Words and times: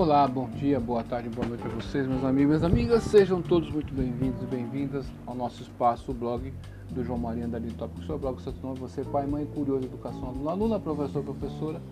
Olá, 0.00 0.28
bom 0.28 0.48
dia, 0.50 0.78
boa 0.78 1.02
tarde, 1.02 1.28
boa 1.28 1.44
noite 1.44 1.66
a 1.66 1.70
vocês, 1.70 2.06
meus 2.06 2.22
amigos 2.22 2.62
e 2.62 2.64
amigas. 2.64 3.02
Sejam 3.02 3.42
todos 3.42 3.68
muito 3.68 3.92
bem-vindos 3.92 4.40
e 4.40 4.46
bem-vindas 4.46 5.04
ao 5.26 5.34
nosso 5.34 5.60
espaço, 5.60 6.12
o 6.12 6.14
blog 6.14 6.54
do 6.88 7.02
João 7.04 7.18
Maria 7.18 7.44
Andarilho 7.44 7.74
Tópico. 7.74 8.06
Seu 8.06 8.16
blog, 8.16 8.40
seu 8.40 8.54
nome, 8.62 8.78
você 8.78 9.02
pai, 9.02 9.26
mãe, 9.26 9.44
curioso, 9.44 9.86
educação, 9.86 10.28
aluno, 10.28 10.48
aluna, 10.50 10.78
professor, 10.78 11.24
professora. 11.24 11.82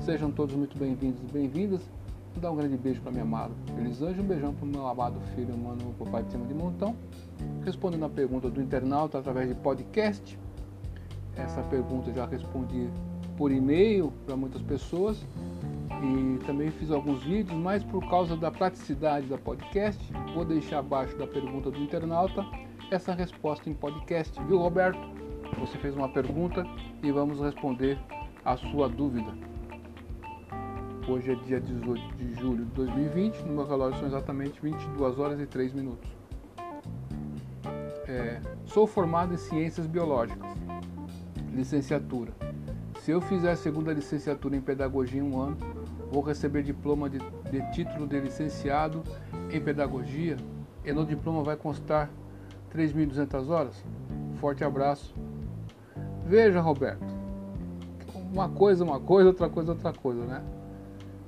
Sejam 0.00 0.32
todos 0.32 0.56
muito 0.56 0.76
bem-vindos 0.76 1.20
e 1.22 1.32
bem-vindas. 1.32 1.82
Dar 2.40 2.50
um 2.50 2.56
grande 2.56 2.76
beijo 2.76 3.00
para 3.00 3.12
minha 3.12 3.22
amada 3.22 3.52
Elisângela, 3.78 4.24
um 4.24 4.26
beijão 4.26 4.52
para 4.52 4.64
o 4.64 4.68
meu 4.68 4.88
amado 4.88 5.20
filho, 5.36 5.56
mano, 5.56 5.94
papai 6.00 6.24
de 6.24 6.32
cima 6.32 6.46
de 6.46 6.52
montão. 6.52 6.96
Respondendo 7.64 8.06
a 8.06 8.10
pergunta 8.10 8.50
do 8.50 8.60
internauta 8.60 9.20
através 9.20 9.48
de 9.48 9.54
podcast. 9.54 10.36
Essa 11.36 11.62
pergunta 11.62 12.10
eu 12.10 12.14
já 12.16 12.26
respondi 12.26 12.88
por 13.36 13.52
e-mail 13.52 14.12
para 14.26 14.34
muitas 14.36 14.62
pessoas 14.62 15.24
e 16.02 16.38
também 16.44 16.70
fiz 16.70 16.90
alguns 16.90 17.22
vídeos, 17.22 17.56
mas 17.58 17.82
por 17.82 18.08
causa 18.08 18.36
da 18.36 18.50
praticidade 18.50 19.26
da 19.26 19.38
podcast, 19.38 20.02
vou 20.34 20.44
deixar 20.44 20.80
abaixo 20.80 21.16
da 21.16 21.26
pergunta 21.26 21.70
do 21.70 21.78
internauta 21.78 22.44
essa 22.90 23.14
resposta 23.14 23.68
em 23.68 23.74
podcast, 23.74 24.40
viu 24.44 24.58
Roberto? 24.58 24.98
Você 25.58 25.78
fez 25.78 25.96
uma 25.96 26.08
pergunta 26.08 26.64
e 27.02 27.10
vamos 27.10 27.40
responder 27.40 27.98
a 28.44 28.56
sua 28.56 28.88
dúvida. 28.88 29.32
Hoje 31.08 31.32
é 31.32 31.34
dia 31.36 31.60
18 31.60 32.16
de 32.16 32.34
julho 32.34 32.64
de 32.64 32.72
2020, 32.72 33.42
no 33.42 33.54
meu 33.54 33.66
relógio 33.66 33.98
são 33.98 34.08
exatamente 34.08 34.60
22 34.60 35.18
horas 35.18 35.40
e 35.40 35.46
3 35.46 35.72
minutos. 35.72 36.08
É, 38.06 38.40
sou 38.66 38.86
formado 38.86 39.34
em 39.34 39.36
Ciências 39.36 39.86
Biológicas, 39.86 40.52
licenciatura. 41.52 42.32
Se 43.00 43.12
eu 43.12 43.20
fizer 43.20 43.52
a 43.52 43.56
segunda 43.56 43.92
licenciatura 43.92 44.56
em 44.56 44.60
Pedagogia 44.60 45.20
em 45.20 45.24
um 45.24 45.40
ano, 45.40 45.56
vou 46.10 46.22
receber 46.22 46.62
diploma 46.62 47.08
de, 47.08 47.18
de 47.50 47.72
título 47.72 48.06
de 48.06 48.20
licenciado 48.20 49.02
em 49.50 49.60
Pedagogia 49.60 50.36
e 50.84 50.92
no 50.92 51.04
diploma 51.04 51.42
vai 51.42 51.56
constar 51.56 52.10
3.200 52.74 53.48
horas? 53.48 53.84
Forte 54.40 54.64
abraço. 54.64 55.14
Veja, 56.24 56.60
Roberto, 56.60 57.04
uma 58.32 58.48
coisa 58.48 58.84
uma 58.84 59.00
coisa, 59.00 59.28
outra 59.28 59.48
coisa 59.48 59.72
outra 59.72 59.92
coisa, 59.92 60.24
né? 60.24 60.42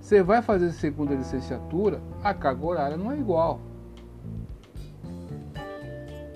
Você 0.01 0.23
vai 0.23 0.41
fazer 0.41 0.73
segunda 0.73 1.15
licenciatura, 1.15 2.01
a 2.23 2.33
carga 2.33 2.65
horária 2.65 2.97
não 2.97 3.13
é 3.13 3.19
igual. 3.19 3.61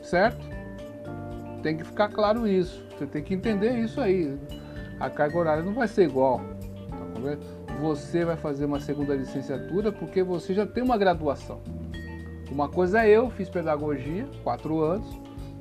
Certo? 0.02 0.46
Tem 1.62 1.76
que 1.76 1.84
ficar 1.84 2.08
claro 2.08 2.46
isso. 2.46 2.84
Você 2.90 3.06
tem 3.06 3.22
que 3.22 3.34
entender 3.34 3.78
isso 3.78 4.00
aí. 4.00 4.38
A 5.00 5.08
carga 5.08 5.38
horária 5.38 5.62
não 5.62 5.72
vai 5.72 5.88
ser 5.88 6.04
igual. 6.04 6.40
Tá 6.90 7.20
você 7.82 8.24
vai 8.24 8.36
fazer 8.36 8.64
uma 8.64 8.78
segunda 8.78 9.12
licenciatura 9.12 9.90
porque 9.90 10.22
você 10.22 10.54
já 10.54 10.64
tem 10.64 10.84
uma 10.84 10.96
graduação. 10.96 11.60
Uma 12.48 12.68
coisa 12.68 13.02
é 13.04 13.08
eu, 13.10 13.28
fiz 13.28 13.48
pedagogia, 13.48 14.24
quatro 14.44 14.80
anos, 14.80 15.08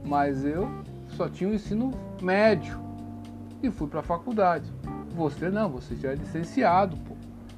mas 0.05 0.45
eu 0.45 0.69
só 1.17 1.27
tinha 1.27 1.49
o 1.49 1.53
ensino 1.53 1.89
médio 2.22 2.80
e 3.64 3.72
fui 3.72 3.88
para 3.88 4.02
a 4.02 4.03
faculdade. 4.03 4.72
Você 5.16 5.49
não, 5.49 5.67
você 5.72 5.95
já 5.95 6.11
é 6.11 6.16
licenciado, 6.16 6.95
pô, 6.97 7.16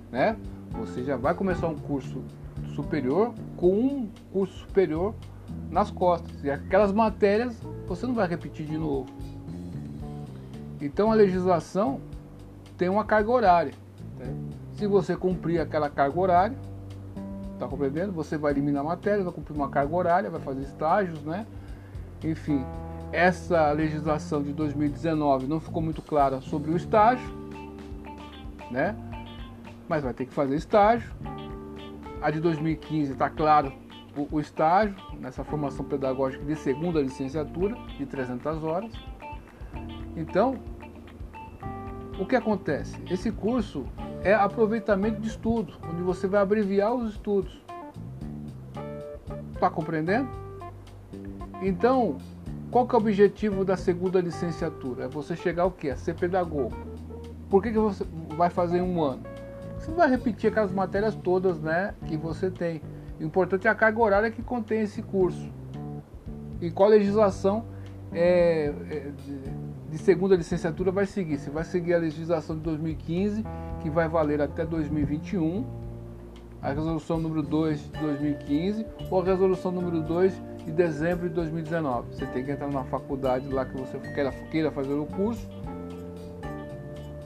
né? 0.10 0.38
Você 0.80 1.04
já 1.04 1.18
vai 1.18 1.34
começar 1.34 1.68
um 1.68 1.78
curso 1.78 2.24
superior 2.74 3.34
com 3.58 3.76
um 3.76 4.10
curso 4.32 4.60
superior 4.60 5.14
nas 5.70 5.92
costas. 5.92 6.42
E 6.42 6.50
aquelas 6.50 6.94
matérias 6.94 7.54
você 7.86 8.08
não 8.08 8.14
vai 8.14 8.30
repetir 8.30 8.66
de 8.66 8.78
novo. 8.78 9.10
Então 10.80 11.12
a 11.12 11.16
legislação 11.16 12.00
tem 12.78 12.88
uma 12.88 13.04
carga 13.04 13.30
horária. 13.30 13.83
Se 14.74 14.88
você 14.88 15.16
cumprir 15.16 15.60
aquela 15.60 15.90
carga 15.90 16.20
horária, 16.20 16.58
tá 17.60 17.68
compreendendo? 17.68 18.12
Você 18.14 18.38
vai 18.38 18.52
eliminar 18.52 18.84
matéria, 18.84 19.24
vai 19.24 19.34
cumprir 19.34 19.56
uma 19.56 19.70
carga 19.70 19.96
horária, 19.96 20.30
vai 20.30 20.42
fazer 20.42 20.64
estágios, 20.64 21.22
né? 21.24 21.46
Enfim, 22.24 22.66
essa 23.12 23.72
legislação 23.72 24.42
de 24.42 24.52
2019 24.52 25.46
não 25.46 25.60
ficou 25.60 25.82
muito 25.82 26.02
clara 26.02 26.42
sobre 26.42 26.72
o 26.72 26.76
estágio, 26.76 27.30
né? 28.72 28.96
Mas 29.88 30.04
vai 30.04 30.14
ter 30.14 30.26
que 30.26 30.34
fazer 30.34 30.56
estágio. 30.56 31.12
A 32.22 32.32
de 32.32 32.40
2015 32.40 33.12
está 33.12 33.30
claro 33.30 33.72
o, 34.18 34.38
o 34.38 34.40
estágio 34.40 34.96
nessa 35.20 35.44
formação 35.44 35.86
pedagógica 35.86 36.44
de 36.44 36.56
segunda 36.56 37.00
licenciatura 37.00 37.76
de 37.98 38.06
300 38.06 38.64
horas. 38.64 38.92
Então, 40.16 40.58
o 42.20 42.26
que 42.26 42.36
acontece? 42.36 42.98
Esse 43.10 43.32
curso 43.32 43.86
é 44.24 44.34
aproveitamento 44.34 45.20
de 45.20 45.28
estudo, 45.28 45.74
onde 45.90 46.02
você 46.02 46.28
vai 46.28 46.42
abreviar 46.42 46.94
os 46.94 47.12
estudos. 47.12 47.62
Está 49.54 49.70
compreendendo? 49.70 50.30
Então, 51.62 52.18
qual 52.72 52.88
que 52.88 52.96
é 52.96 52.98
o 52.98 53.02
objetivo 53.02 53.66
da 53.66 53.76
segunda 53.76 54.20
licenciatura? 54.22 55.06
É 55.06 55.08
você 55.08 55.36
chegar 55.36 55.64
ao 55.64 55.72
quê? 55.72 55.90
A 55.90 55.98
ser 55.98 56.16
pedagogo. 56.16 56.74
Por 57.50 57.62
que, 57.62 57.72
que 57.72 57.78
você 57.78 58.06
vai 58.36 58.50
fazer 58.50 58.82
um 58.82 59.02
ano? 59.02 59.22
Você 59.78 59.92
vai 59.92 60.10
repetir 60.10 60.50
aquelas 60.50 60.72
matérias 60.72 61.14
todas 61.16 61.60
né, 61.60 61.94
que 62.08 62.16
você 62.16 62.50
tem. 62.50 62.82
O 63.20 63.24
importante 63.24 63.68
é 63.68 63.70
a 63.70 63.76
carga 63.76 64.00
horária 64.02 64.32
que 64.32 64.42
contém 64.42 64.82
esse 64.82 65.02
curso. 65.02 65.52
E 66.62 66.72
qual 66.72 66.90
legislação 66.90 67.66
é, 68.14 68.74
é, 68.90 69.12
de 69.94 70.00
segunda 70.00 70.36
licenciatura 70.36 70.92
vai 70.92 71.06
seguir. 71.06 71.38
Você 71.38 71.52
vai 71.52 71.64
seguir 71.64 71.94
a 71.94 72.00
legislação 72.00 72.56
de 72.56 72.64
2015, 72.64 73.46
que 73.80 73.92
vai 73.92 74.10
valer 74.10 74.42
até 74.42 74.66
2021, 74.66 75.64
a 76.60 76.70
resolução 76.70 77.20
número 77.20 77.44
2 77.44 77.92
de 77.92 78.00
2015 78.00 78.88
ou 79.12 79.22
a 79.22 79.24
resolução 79.24 79.72
número 79.72 80.02
2 80.02 80.34
de 80.66 80.72
dezembro 80.72 81.30
de 81.30 81.36
2019. 81.36 82.16
Você 82.16 82.26
tem 82.26 82.44
que 82.44 82.52
entrar 82.52 82.72
na 82.72 82.84
faculdade 82.86 83.48
lá 83.50 83.66
que 83.66 83.78
você 83.78 84.00
queira, 84.00 84.32
queira 84.50 84.72
fazer 84.72 84.94
o 84.94 85.06
curso 85.06 85.48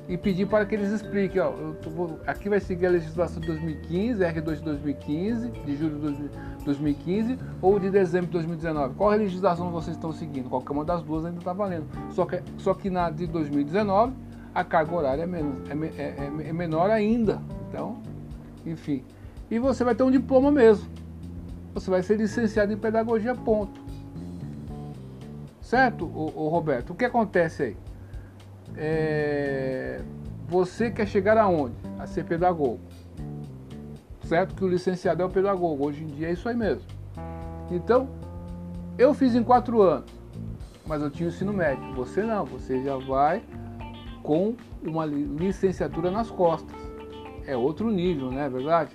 e 0.07 0.18
pedir 0.18 0.47
para 0.47 0.66
que 0.66 0.73
eles 0.73 0.90
expliquem, 0.90 1.41
ó, 1.41 1.51
tô, 1.81 2.18
aqui 2.25 2.47
vai 2.47 2.62
seguir 2.62 2.85
a 2.85 2.90
legislação 2.91 3.41
de 3.41 3.47
2015, 3.47 4.23
R2 4.23 4.56
de 4.56 4.62
2015, 4.62 5.50
de 5.50 5.75
julho 5.75 6.13
de 6.13 6.29
2015 6.63 7.38
ou 7.62 7.78
de 7.78 7.90
dezembro 7.90 8.28
de 8.28 8.34
2019. 8.34 8.95
Qual 8.95 9.09
legislação 9.09 9.69
vocês 9.69 9.97
estão 9.97 10.13
seguindo? 10.13 10.50
Qualquer 10.50 10.72
uma 10.72 10.85
das 10.85 11.03
duas 11.03 11.25
ainda 11.25 11.40
está 11.40 11.51
valendo. 11.51 11.88
Só 12.12 12.25
que, 12.25 12.41
só 12.57 12.73
que 12.73 12.90
na 12.90 13.09
de 13.09 13.28
2019 13.28 14.13
a 14.56 14.63
carga 14.63 14.95
horária 14.95 15.23
é, 15.23 15.28
menos, 15.28 15.69
é, 15.69 16.01
é, 16.01 16.03
é, 16.03 16.50
é 16.50 16.53
menor 16.53 16.89
ainda. 16.89 17.41
Então, 17.68 17.97
enfim. 18.66 19.03
E 19.51 19.59
você 19.59 19.84
vai 19.84 19.94
ter 19.94 20.03
um 20.03 20.12
diploma 20.12 20.50
mesmo. 20.51 20.89
Você 21.74 21.91
vai 21.91 22.01
ser 22.01 22.16
licenciado 22.16 22.72
em 22.72 22.78
pedagogia, 22.78 23.35
ponto. 23.35 23.85
Certo, 25.62 26.06
o 26.06 26.47
Roberto? 26.47 26.91
O 26.91 26.95
que 26.95 27.03
acontece 27.03 27.63
aí? 27.63 27.78
É, 28.77 30.01
você 30.47 30.91
quer 30.91 31.07
chegar 31.07 31.38
aonde? 31.38 31.75
A 31.99 32.05
ser 32.05 32.23
pedagogo. 32.23 32.79
Certo 34.23 34.55
que 34.55 34.63
o 34.63 34.67
licenciado 34.67 35.21
é 35.21 35.25
o 35.25 35.29
pedagogo, 35.29 35.85
hoje 35.85 36.03
em 36.03 36.07
dia 36.07 36.29
é 36.29 36.33
isso 36.33 36.47
aí 36.47 36.55
mesmo. 36.55 36.83
Então, 37.71 38.07
eu 38.97 39.13
fiz 39.13 39.35
em 39.35 39.43
quatro 39.43 39.81
anos, 39.81 40.11
mas 40.85 41.01
eu 41.01 41.09
tinha 41.09 41.27
o 41.27 41.31
ensino 41.31 41.51
médio. 41.51 41.93
Você 41.95 42.23
não, 42.23 42.45
você 42.45 42.83
já 42.83 42.97
vai 42.97 43.41
com 44.21 44.55
uma 44.83 45.05
licenciatura 45.05 46.11
nas 46.11 46.29
costas. 46.29 46.75
É 47.45 47.55
outro 47.55 47.89
nível, 47.89 48.31
não 48.31 48.41
é 48.41 48.49
verdade? 48.49 48.91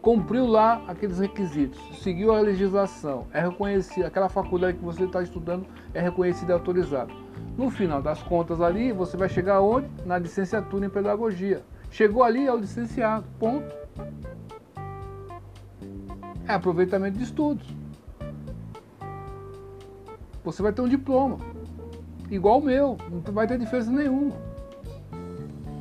Cumpriu 0.00 0.46
lá 0.46 0.82
aqueles 0.86 1.18
requisitos, 1.18 1.80
seguiu 2.02 2.32
a 2.32 2.40
legislação, 2.40 3.26
é 3.32 3.40
reconhecido, 3.40 4.04
aquela 4.04 4.28
faculdade 4.28 4.78
que 4.78 4.84
você 4.84 5.04
está 5.04 5.22
estudando 5.22 5.66
é 5.92 6.00
reconhecida 6.00 6.52
e 6.52 6.54
autorizada 6.54 7.12
no 7.58 7.70
final 7.70 8.00
das 8.00 8.22
contas 8.22 8.60
ali, 8.60 8.92
você 8.92 9.16
vai 9.16 9.28
chegar 9.28 9.60
onde? 9.60 9.88
Na 10.06 10.16
licenciatura 10.16 10.86
em 10.86 10.88
pedagogia. 10.88 11.60
Chegou 11.90 12.22
ali, 12.22 12.46
é 12.46 12.52
o 12.52 12.56
licenciado. 12.56 13.24
Ponto. 13.36 13.66
É 16.46 16.54
aproveitamento 16.54 17.18
de 17.18 17.24
estudos. 17.24 17.66
Você 20.44 20.62
vai 20.62 20.72
ter 20.72 20.82
um 20.82 20.88
diploma. 20.88 21.38
Igual 22.30 22.60
o 22.60 22.64
meu. 22.64 22.96
Não 23.10 23.32
vai 23.32 23.48
ter 23.48 23.58
diferença 23.58 23.90
nenhuma. 23.90 24.36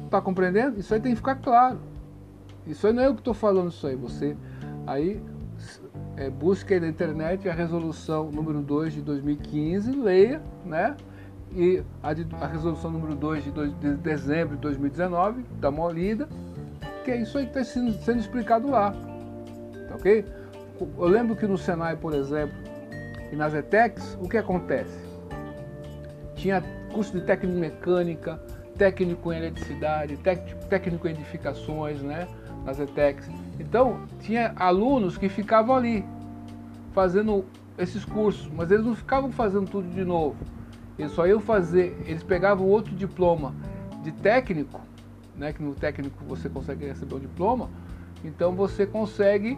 Tá 0.09 0.19
compreendendo? 0.19 0.79
Isso 0.79 0.91
aí 0.95 0.99
tem 0.99 1.11
que 1.11 1.17
ficar 1.17 1.35
claro. 1.35 1.77
Isso 2.65 2.87
aí 2.87 2.91
não 2.91 3.03
é 3.03 3.07
eu 3.07 3.13
que 3.13 3.21
estou 3.21 3.35
falando 3.35 3.69
isso 3.69 3.85
aí. 3.85 3.95
Você 3.95 4.35
aí 4.87 5.21
é, 6.15 6.27
busque 6.27 6.73
aí 6.73 6.79
na 6.79 6.87
internet 6.87 7.47
a 7.47 7.53
resolução 7.53 8.31
número 8.31 8.61
2 8.61 8.93
de 8.93 9.01
2015, 9.01 9.91
leia, 9.91 10.41
né? 10.65 10.97
E 11.57 11.83
a, 12.03 12.13
de, 12.13 12.27
a 12.39 12.45
resolução 12.45 12.91
número 12.91 13.15
2 13.15 13.45
de, 13.45 13.51
de, 13.51 13.95
dezembro 13.95 14.55
de 14.55 14.61
2019, 14.61 15.43
dá 15.59 15.69
uma 15.69 15.91
lida, 15.91 16.29
que 17.03 17.09
é 17.09 17.17
isso 17.17 17.35
aí 17.35 17.45
que 17.47 17.57
está 17.57 17.63
sendo, 17.63 17.93
sendo, 18.03 18.19
explicado 18.19 18.69
lá. 18.69 18.91
Tá 18.91 19.95
ok? 19.95 20.23
Eu 20.79 21.07
lembro 21.07 21.35
que 21.35 21.47
no 21.47 21.57
Senai, 21.57 21.95
por 21.95 22.13
exemplo, 22.13 22.55
e 23.31 23.35
nas 23.35 23.55
ETECs, 23.55 24.15
o 24.21 24.29
que 24.29 24.37
acontece? 24.37 24.95
Tinha 26.35 26.63
curso 26.93 27.19
de 27.19 27.25
técnico 27.25 27.57
mecânica, 27.57 28.39
técnico 28.77 29.33
em 29.33 29.37
eletricidade, 29.37 30.15
técnico 30.69 31.07
em 31.07 31.11
edificações, 31.11 32.03
né? 32.03 32.27
Nas 32.63 32.79
ETECs. 32.79 33.27
Então, 33.59 34.01
tinha 34.19 34.53
alunos 34.55 35.17
que 35.17 35.27
ficavam 35.27 35.75
ali 35.75 36.05
fazendo 36.93 37.43
esses 37.79 38.05
cursos, 38.05 38.47
mas 38.55 38.69
eles 38.69 38.85
não 38.85 38.95
ficavam 38.95 39.31
fazendo 39.31 39.67
tudo 39.67 39.89
de 39.89 40.05
novo. 40.05 40.35
Eles 40.97 41.11
só 41.11 41.27
iam 41.27 41.39
fazer, 41.39 41.97
eles 42.05 42.23
pegavam 42.23 42.65
outro 42.67 42.95
diploma 42.95 43.53
de 44.03 44.11
técnico, 44.11 44.81
né, 45.35 45.53
que 45.53 45.61
no 45.61 45.75
técnico 45.75 46.23
você 46.25 46.49
consegue 46.49 46.85
receber 46.85 47.15
um 47.15 47.19
diploma, 47.19 47.69
então 48.23 48.53
você 48.53 48.85
consegue 48.85 49.57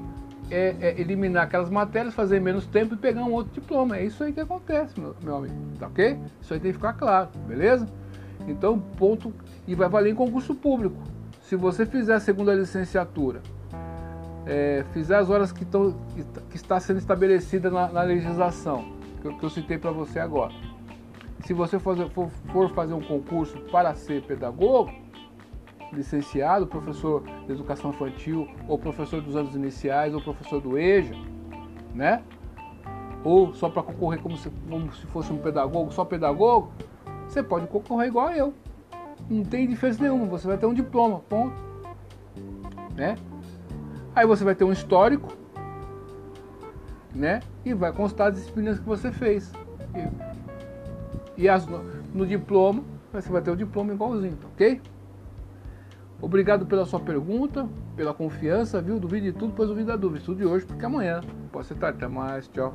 é, 0.51 0.75
é, 0.81 0.99
eliminar 0.99 1.43
aquelas 1.43 1.69
matérias, 1.69 2.13
fazer 2.13 2.39
menos 2.41 2.65
tempo 2.65 2.95
e 2.95 2.97
pegar 2.97 3.23
um 3.23 3.31
outro 3.31 3.53
diploma. 3.53 3.97
É 3.97 4.05
isso 4.05 4.23
aí 4.23 4.33
que 4.33 4.39
acontece, 4.39 4.99
meu, 4.99 5.15
meu 5.23 5.37
amigo, 5.37 5.55
tá 5.79 5.87
ok? 5.87 6.17
Isso 6.41 6.53
aí 6.53 6.59
tem 6.59 6.71
que 6.71 6.77
ficar 6.77 6.93
claro, 6.93 7.29
beleza? 7.47 7.87
Então, 8.47 8.79
ponto, 8.79 9.33
e 9.67 9.75
vai 9.75 9.87
valer 9.87 10.11
em 10.11 10.15
concurso 10.15 10.55
público. 10.55 10.97
Se 11.43 11.55
você 11.55 11.85
fizer 11.85 12.15
a 12.15 12.19
segunda 12.19 12.53
licenciatura, 12.53 13.41
é, 14.45 14.83
fizer 14.91 15.15
as 15.15 15.29
horas 15.29 15.51
que, 15.51 15.65
tão, 15.65 15.95
que 16.49 16.55
está 16.55 16.79
sendo 16.79 16.97
estabelecida 16.97 17.69
na, 17.69 17.87
na 17.89 18.01
legislação, 18.01 18.93
que 19.21 19.27
eu, 19.27 19.37
que 19.37 19.43
eu 19.43 19.49
citei 19.49 19.77
para 19.77 19.91
você 19.91 20.19
agora. 20.19 20.53
Se 21.45 21.53
você 21.53 21.79
for, 21.79 21.97
fazer 22.75 22.93
um 22.93 23.01
concurso 23.01 23.59
para 23.71 23.93
ser 23.93 24.21
pedagogo, 24.23 24.91
licenciado, 25.91 26.67
professor 26.67 27.23
de 27.45 27.51
educação 27.51 27.91
infantil, 27.91 28.47
ou 28.67 28.77
professor 28.77 29.21
dos 29.21 29.35
anos 29.35 29.55
iniciais, 29.55 30.13
ou 30.13 30.21
professor 30.21 30.61
do 30.61 30.77
EJA, 30.77 31.15
né? 31.93 32.21
Ou 33.23 33.53
só 33.53 33.69
para 33.69 33.81
concorrer 33.83 34.21
como 34.21 34.37
se, 34.37 34.49
como 34.69 34.93
se 34.93 35.05
fosse 35.07 35.31
um 35.33 35.37
pedagogo, 35.37 35.91
só 35.91 36.05
pedagogo, 36.05 36.71
você 37.27 37.41
pode 37.41 37.67
concorrer 37.67 38.07
igual 38.07 38.31
eu. 38.31 38.53
Não 39.29 39.43
tem 39.43 39.67
diferença 39.67 40.01
nenhuma, 40.01 40.25
você 40.25 40.47
vai 40.47 40.57
ter 40.57 40.65
um 40.65 40.73
diploma, 40.73 41.19
ponto. 41.19 41.55
Né? 42.95 43.15
Aí 44.15 44.25
você 44.25 44.43
vai 44.43 44.55
ter 44.55 44.63
um 44.63 44.71
histórico, 44.71 45.33
né? 47.13 47.41
E 47.65 47.73
vai 47.73 47.91
constar 47.91 48.27
as 48.29 48.35
disciplinas 48.35 48.79
que 48.79 48.85
você 48.85 49.11
fez. 49.11 49.51
E, 49.95 50.28
e 51.39 51.47
as, 51.47 51.65
no, 51.65 51.81
no 52.13 52.27
diploma, 52.27 52.83
você 53.13 53.31
vai 53.31 53.41
ter 53.41 53.49
o 53.49 53.55
diploma 53.55 53.93
igualzinho, 53.93 54.35
tá 54.35 54.47
ok? 54.49 54.81
Obrigado 56.21 56.65
pela 56.65 56.85
sua 56.85 56.99
pergunta, 56.99 57.65
pela 57.95 58.13
confiança, 58.13 58.81
viu? 58.81 58.99
Duvide 58.99 59.31
de 59.31 59.39
tudo, 59.39 59.53
pois 59.55 59.69
duvide 59.69 59.87
da 59.87 59.95
dúvida. 59.95 60.19
Estude 60.19 60.45
hoje, 60.45 60.65
porque 60.65 60.83
amanhã 60.83 61.21
pode 61.49 61.67
ser 61.67 61.75
tarde. 61.75 61.97
Até 61.97 62.07
mais, 62.09 62.49
tchau. 62.49 62.73